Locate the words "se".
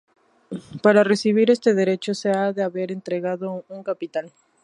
2.15-2.31